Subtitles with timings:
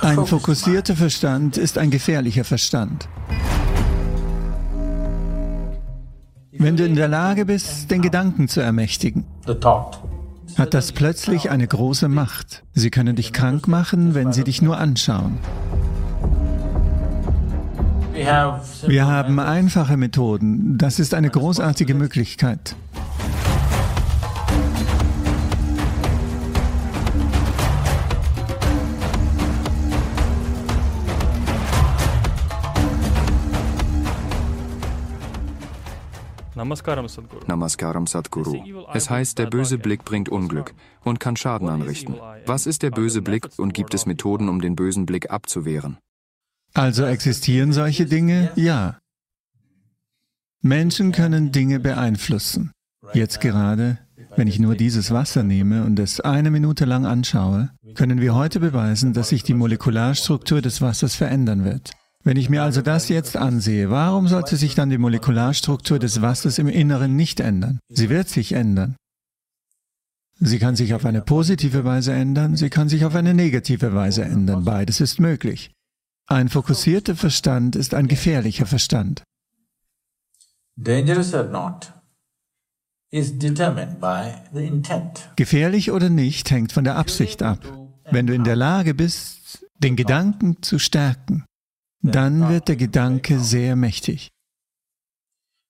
[0.00, 3.08] Ein fokussierter Verstand ist ein gefährlicher Verstand.
[6.52, 9.24] Wenn du in der Lage bist, den Gedanken zu ermächtigen,
[10.56, 12.64] hat das plötzlich eine große Macht.
[12.72, 15.38] Sie können dich krank machen, wenn sie dich nur anschauen.
[18.14, 20.78] Wir haben einfache Methoden.
[20.78, 22.76] Das ist eine großartige Möglichkeit.
[36.64, 37.44] Namaskaram Sadhguru.
[37.46, 38.86] Namaskaram Sadhguru.
[38.94, 42.16] Es heißt, der böse Blick bringt Unglück und kann Schaden anrichten.
[42.46, 45.98] Was ist der böse Blick und gibt es Methoden, um den bösen Blick abzuwehren?
[46.72, 48.50] Also existieren solche Dinge?
[48.56, 48.98] Ja.
[50.62, 52.72] Menschen können Dinge beeinflussen.
[53.12, 53.98] Jetzt gerade,
[54.34, 58.58] wenn ich nur dieses Wasser nehme und es eine Minute lang anschaue, können wir heute
[58.58, 61.92] beweisen, dass sich die Molekularstruktur des Wassers verändern wird.
[62.24, 66.58] Wenn ich mir also das jetzt ansehe, warum sollte sich dann die Molekularstruktur des Wassers
[66.58, 67.78] im Inneren nicht ändern?
[67.88, 68.96] Sie wird sich ändern.
[70.40, 74.24] Sie kann sich auf eine positive Weise ändern, sie kann sich auf eine negative Weise
[74.24, 74.64] ändern.
[74.64, 75.70] Beides ist möglich.
[76.26, 79.22] Ein fokussierter Verstand ist ein gefährlicher Verstand.
[85.36, 87.60] Gefährlich oder nicht hängt von der Absicht ab.
[88.10, 91.44] Wenn du in der Lage bist, den Gedanken zu stärken,
[92.12, 94.30] dann wird der Gedanke sehr mächtig.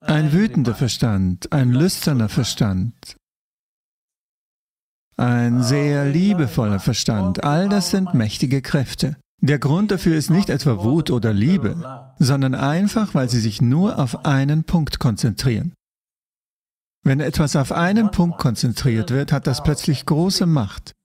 [0.00, 3.16] Ein wütender Verstand, ein lüsterner Verstand,
[5.16, 9.16] ein sehr liebevoller Verstand, all das sind mächtige Kräfte.
[9.40, 13.98] Der Grund dafür ist nicht etwa Wut oder Liebe, sondern einfach, weil sie sich nur
[13.98, 15.74] auf einen Punkt konzentrieren.
[17.04, 20.95] Wenn etwas auf einen Punkt konzentriert wird, hat das plötzlich große Macht.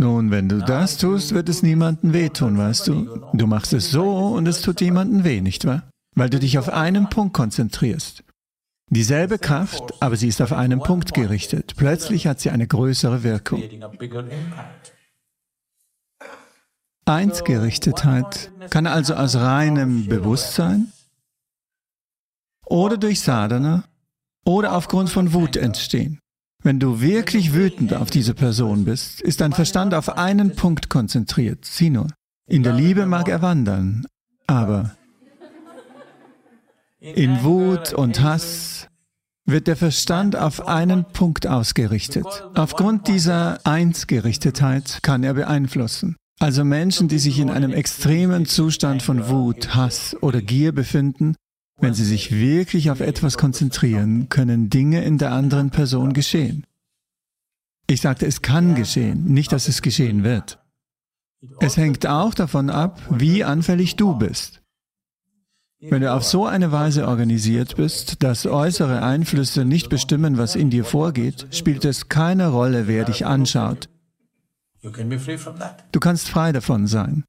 [0.00, 3.20] Nun, wenn du das tust, wird es niemandem wehtun, weißt du?
[3.34, 5.90] Du machst es so und es tut jemandem weh, nicht wahr?
[6.16, 8.24] Weil du dich auf einen Punkt konzentrierst.
[8.88, 11.74] Dieselbe Kraft, aber sie ist auf einen Punkt gerichtet.
[11.76, 13.62] Plötzlich hat sie eine größere Wirkung.
[17.04, 20.90] Einsgerichtetheit kann also aus reinem Bewusstsein
[22.64, 23.84] oder durch Sadhana
[24.46, 26.20] oder aufgrund von Wut entstehen.
[26.62, 31.64] Wenn du wirklich wütend auf diese Person bist, ist dein Verstand auf einen Punkt konzentriert.
[31.64, 32.08] Sieh nur.
[32.46, 34.06] In der Liebe mag er wandern,
[34.46, 34.94] aber
[37.00, 38.88] in Wut und Hass
[39.46, 42.26] wird der Verstand auf einen Punkt ausgerichtet.
[42.54, 46.16] Aufgrund dieser Einsgerichtetheit kann er beeinflussen.
[46.38, 51.36] Also Menschen, die sich in einem extremen Zustand von Wut, Hass oder Gier befinden,
[51.80, 56.66] wenn Sie sich wirklich auf etwas konzentrieren, können Dinge in der anderen Person geschehen.
[57.86, 60.58] Ich sagte, es kann geschehen, nicht, dass es geschehen wird.
[61.58, 64.60] Es hängt auch davon ab, wie anfällig du bist.
[65.80, 70.68] Wenn du auf so eine Weise organisiert bist, dass äußere Einflüsse nicht bestimmen, was in
[70.68, 73.88] dir vorgeht, spielt es keine Rolle, wer dich anschaut.
[74.82, 77.24] Du kannst frei davon sein.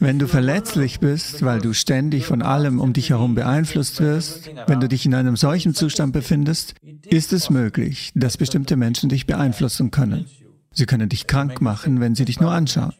[0.00, 4.78] Wenn du verletzlich bist, weil du ständig von allem um dich herum beeinflusst wirst, wenn
[4.78, 6.74] du dich in einem solchen Zustand befindest,
[7.06, 10.26] ist es möglich, dass bestimmte Menschen dich beeinflussen können.
[10.72, 12.92] Sie können dich krank machen, wenn sie dich nur anschauen.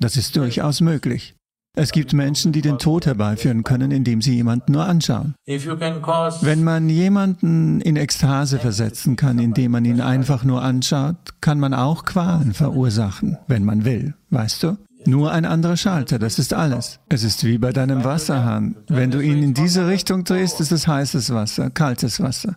[0.00, 1.34] Das ist durchaus möglich.
[1.76, 5.34] Es gibt Menschen, die den Tod herbeiführen können, indem sie jemanden nur anschauen.
[5.44, 11.74] Wenn man jemanden in Ekstase versetzen kann, indem man ihn einfach nur anschaut, kann man
[11.74, 14.78] auch Qualen verursachen, wenn man will, weißt du?
[15.06, 17.00] Nur ein anderer Schalter, das ist alles.
[17.08, 18.76] Es ist wie bei deinem Wasserhahn.
[18.88, 22.56] Wenn du ihn in diese Richtung drehst, ist es heißes Wasser, kaltes Wasser.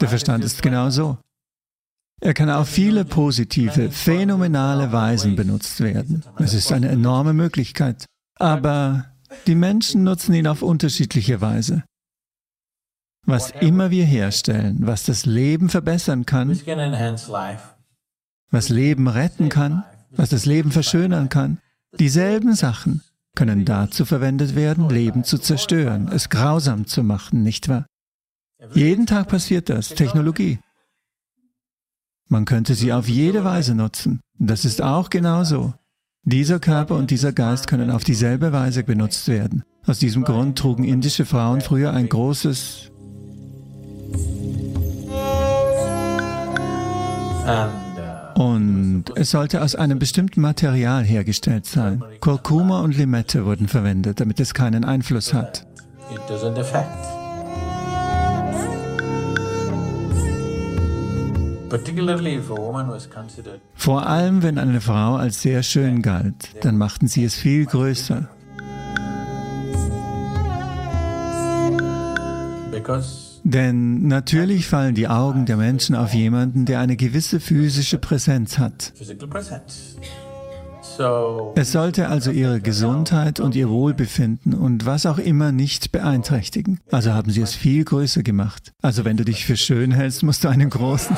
[0.00, 1.18] Der Verstand ist genau so.
[2.20, 6.22] Er kann auf viele positive, phänomenale Weisen benutzt werden.
[6.38, 8.06] Es ist eine enorme Möglichkeit.
[8.38, 9.06] Aber
[9.46, 11.82] die Menschen nutzen ihn auf unterschiedliche Weise.
[13.26, 16.50] Was immer wir herstellen, was das Leben verbessern kann,
[18.50, 19.84] was Leben retten kann,
[20.16, 21.58] was das Leben verschönern kann.
[21.98, 23.02] Dieselben Sachen
[23.34, 27.86] können dazu verwendet werden, Leben zu zerstören, es grausam zu machen, nicht wahr?
[28.74, 30.60] Jeden Tag passiert das, Technologie.
[32.28, 34.20] Man könnte sie auf jede Weise nutzen.
[34.38, 35.74] Das ist auch genauso.
[36.24, 39.64] Dieser Körper und dieser Geist können auf dieselbe Weise benutzt werden.
[39.86, 42.92] Aus diesem Grund trugen indische Frauen früher ein großes
[48.42, 52.02] und es sollte aus einem bestimmten Material hergestellt sein.
[52.20, 55.66] Kurkuma und Limette wurden verwendet, damit es keinen Einfluss hat.
[63.74, 68.28] Vor allem, wenn eine Frau als sehr schön galt, dann machten sie es viel größer.
[73.44, 78.92] Denn natürlich fallen die Augen der Menschen auf jemanden, der eine gewisse physische Präsenz hat.
[81.54, 86.80] Es sollte also ihre Gesundheit und ihr Wohlbefinden und was auch immer nicht beeinträchtigen.
[86.90, 88.72] Also haben sie es viel größer gemacht.
[88.82, 91.16] Also wenn du dich für schön hältst, musst du einen großen.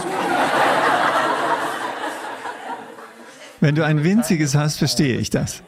[3.61, 5.63] Wenn du ein winziges hast, verstehe ich das.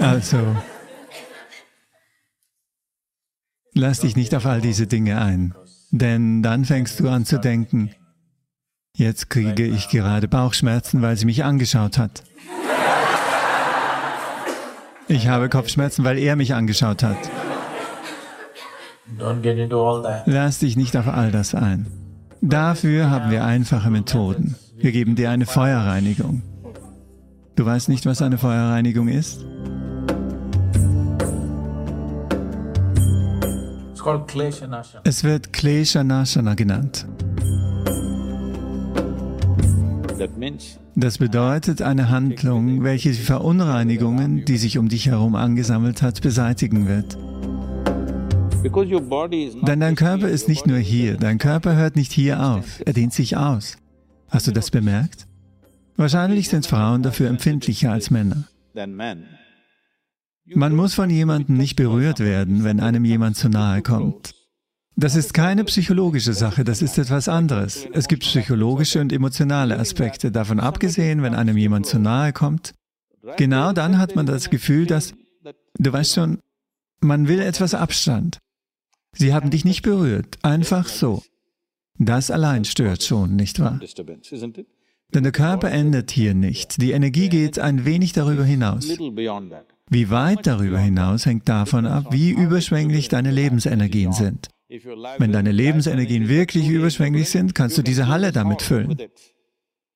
[0.00, 0.38] Also,
[3.74, 5.54] lass dich nicht auf all diese Dinge ein,
[5.90, 7.90] denn dann fängst du an zu denken,
[8.96, 12.24] jetzt kriege ich gerade Bauchschmerzen, weil sie mich angeschaut hat.
[15.06, 17.18] Ich habe Kopfschmerzen, weil er mich angeschaut hat.
[20.26, 21.86] Lass dich nicht auf all das ein.
[22.40, 24.56] Dafür haben wir einfache Methoden.
[24.84, 26.42] Wir geben dir eine Feuerreinigung.
[27.56, 29.42] Du weißt nicht, was eine Feuerreinigung ist?
[35.04, 37.06] Es wird Klesha Nashana genannt.
[40.94, 46.86] Das bedeutet eine Handlung, welche die Verunreinigungen, die sich um dich herum angesammelt hat, beseitigen
[46.88, 47.16] wird.
[49.66, 53.14] Denn dein Körper ist nicht nur hier, dein Körper hört nicht hier auf, er dehnt
[53.14, 53.78] sich aus.
[54.28, 55.26] Hast du das bemerkt?
[55.96, 58.44] Wahrscheinlich sind Frauen dafür empfindlicher als Männer.
[60.46, 64.34] Man muss von jemandem nicht berührt werden, wenn einem jemand zu nahe kommt.
[64.96, 67.86] Das ist keine psychologische Sache, das ist etwas anderes.
[67.92, 70.30] Es gibt psychologische und emotionale Aspekte.
[70.30, 72.74] Davon abgesehen, wenn einem jemand zu nahe kommt,
[73.36, 75.14] genau dann hat man das Gefühl, dass,
[75.78, 76.38] du weißt schon,
[77.00, 78.38] man will etwas Abstand.
[79.12, 81.22] Sie haben dich nicht berührt, einfach so.
[81.98, 83.80] Das allein stört schon, nicht wahr?
[85.14, 86.80] Denn der Körper endet hier nicht.
[86.80, 88.88] Die Energie geht ein wenig darüber hinaus.
[89.90, 94.48] Wie weit darüber hinaus hängt davon ab, wie überschwänglich deine Lebensenergien sind.
[95.18, 98.96] Wenn deine Lebensenergien wirklich überschwänglich sind, kannst du diese Halle damit füllen.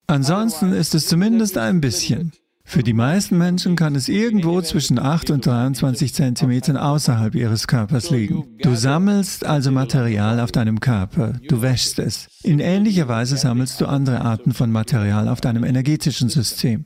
[0.07, 2.31] Ansonsten ist es zumindest ein bisschen.
[2.69, 8.11] Für die meisten Menschen kann es irgendwo zwischen 8 und 23 Zentimetern außerhalb ihres Körpers
[8.11, 8.45] liegen.
[8.61, 12.27] Du sammelst also Material auf deinem Körper, du wäschst es.
[12.43, 16.85] In ähnlicher Weise sammelst du andere Arten von Material auf deinem energetischen System.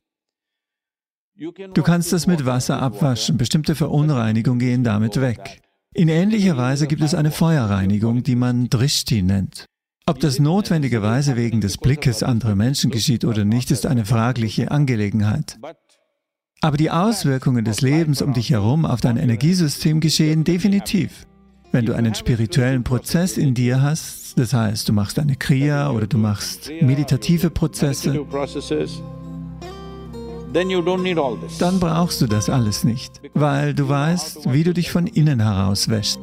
[1.35, 5.59] Du kannst es mit Wasser abwaschen, bestimmte Verunreinigungen gehen damit weg.
[5.94, 9.65] In ähnlicher Weise gibt es eine Feuerreinigung, die man Drishti nennt.
[10.05, 15.57] Ob das notwendigerweise wegen des Blickes anderer Menschen geschieht oder nicht, ist eine fragliche Angelegenheit.
[16.59, 21.25] Aber die Auswirkungen des Lebens um dich herum auf dein Energiesystem geschehen definitiv.
[21.71, 26.05] Wenn du einen spirituellen Prozess in dir hast, das heißt, du machst eine Kriya oder
[26.05, 28.25] du machst meditative Prozesse,
[31.59, 35.88] dann brauchst du das alles nicht, weil du weißt, wie du dich von innen heraus
[35.88, 36.19] wäschst.